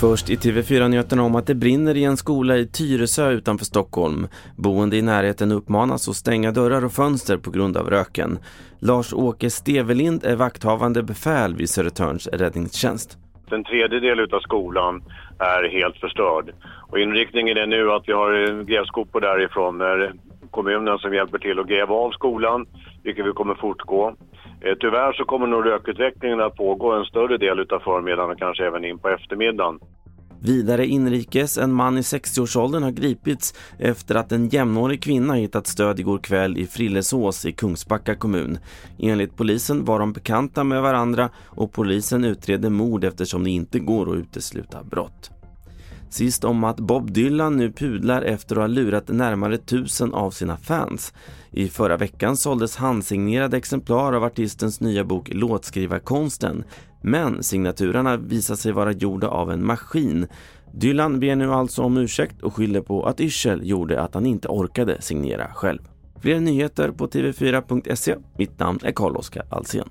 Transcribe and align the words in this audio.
Först 0.00 0.30
i 0.30 0.36
TV4-nyheterna 0.36 1.22
om 1.22 1.34
att 1.34 1.46
det 1.46 1.54
brinner 1.54 1.96
i 1.96 2.04
en 2.04 2.16
skola 2.16 2.56
i 2.56 2.66
Tyresö 2.66 3.30
utanför 3.30 3.64
Stockholm. 3.64 4.26
Boende 4.56 4.96
i 4.96 5.02
närheten 5.02 5.52
uppmanas 5.52 6.08
att 6.08 6.16
stänga 6.16 6.50
dörrar 6.52 6.84
och 6.84 6.92
fönster 6.92 7.36
på 7.36 7.50
grund 7.50 7.76
av 7.76 7.90
röken. 7.90 8.38
Lars-Åke 8.78 9.50
Stevelind 9.50 10.24
är 10.24 10.36
vakthavande 10.36 11.02
befäl 11.02 11.54
vid 11.54 11.70
Södertörns 11.70 12.28
räddningstjänst. 12.28 13.18
En 13.50 13.64
tredjedel 13.64 14.20
av 14.20 14.40
skolan 14.40 15.02
är 15.38 15.68
helt 15.68 15.96
förstörd. 15.96 16.50
Och 16.90 16.98
inriktningen 16.98 17.56
är 17.56 17.66
nu 17.66 17.92
att 17.92 18.08
vi 18.08 18.12
har 18.12 18.32
eh, 18.32 18.64
grävskopor 18.64 19.20
därifrån 19.20 19.80
eh, 19.80 20.10
kommunen 20.50 20.98
som 20.98 21.14
hjälper 21.14 21.38
till 21.38 21.58
att 21.58 21.68
gräva 21.68 21.94
av 21.94 22.10
skolan, 22.10 22.66
vilket 23.02 23.26
vi 23.26 23.32
kommer 23.32 23.54
fortgå. 23.54 24.16
Eh, 24.64 24.74
tyvärr 24.80 25.12
så 25.12 25.24
kommer 25.24 25.46
nog 25.46 25.66
rökutvecklingen 25.66 26.40
att 26.40 26.56
pågå 26.56 26.92
en 26.92 27.04
större 27.04 27.38
del 27.38 27.60
av 27.60 27.80
förmiddagen 27.80 28.30
och 28.30 28.38
kanske 28.38 28.66
även 28.66 28.84
in 28.84 28.98
på 28.98 29.08
eftermiddagen. 29.08 29.78
Vidare 30.42 30.86
inrikes, 30.86 31.58
en 31.58 31.72
man 31.72 31.98
i 31.98 32.00
60-årsåldern 32.00 32.82
har 32.82 32.90
gripits 32.90 33.54
efter 33.78 34.14
att 34.14 34.32
en 34.32 34.48
jämnårig 34.48 35.02
kvinna 35.02 35.34
hittat 35.34 35.66
stöd 35.66 36.00
igår 36.00 36.18
kväll 36.18 36.58
i 36.58 36.66
Frillesås 36.66 37.46
i 37.46 37.52
Kungsbacka 37.52 38.14
kommun. 38.14 38.58
Enligt 38.98 39.36
polisen 39.36 39.84
var 39.84 39.98
de 39.98 40.12
bekanta 40.12 40.64
med 40.64 40.82
varandra 40.82 41.30
och 41.44 41.72
polisen 41.72 42.24
utreder 42.24 42.70
mord 42.70 43.04
eftersom 43.04 43.44
det 43.44 43.50
inte 43.50 43.78
går 43.78 44.12
att 44.12 44.16
utesluta 44.16 44.82
brott. 44.82 45.30
Sist 46.14 46.44
om 46.44 46.64
att 46.64 46.80
Bob 46.80 47.12
Dylan 47.12 47.56
nu 47.56 47.72
pudlar 47.72 48.22
efter 48.22 48.56
att 48.56 48.62
ha 48.62 48.66
lurat 48.66 49.08
närmare 49.08 49.58
tusen 49.58 50.14
av 50.14 50.30
sina 50.30 50.56
fans. 50.56 51.14
I 51.50 51.68
förra 51.68 51.96
veckan 51.96 52.36
såldes 52.36 52.76
handsignerade 52.76 53.56
exemplar 53.56 54.12
av 54.12 54.24
artistens 54.24 54.80
nya 54.80 55.04
bok 55.04 55.28
Låtskrivarkonsten. 55.32 56.64
Men 57.02 57.42
signaturerna 57.42 58.16
visar 58.16 58.54
sig 58.54 58.72
vara 58.72 58.92
gjorda 58.92 59.28
av 59.28 59.50
en 59.50 59.66
maskin. 59.66 60.26
Dylan 60.72 61.20
ber 61.20 61.36
nu 61.36 61.52
alltså 61.52 61.82
om 61.82 61.96
ursäkt 61.96 62.42
och 62.42 62.54
skyller 62.54 62.80
på 62.80 63.06
att 63.06 63.20
yrsel 63.20 63.68
gjorde 63.68 64.02
att 64.02 64.14
han 64.14 64.26
inte 64.26 64.48
orkade 64.48 65.02
signera 65.02 65.46
själv. 65.54 65.80
Fler 66.20 66.40
nyheter 66.40 66.90
på 66.90 67.06
tv4.se. 67.06 68.16
Mitt 68.38 68.58
namn 68.58 68.78
är 68.82 68.92
Carl-Oskar 68.92 69.46
Alsen. 69.48 69.88